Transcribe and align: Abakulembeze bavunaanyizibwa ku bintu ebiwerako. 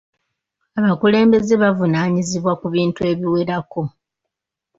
Abakulembeze 0.79 1.53
bavunaanyizibwa 1.63 2.51
ku 2.61 2.67
bintu 2.75 2.99
ebiwerako. 3.11 3.81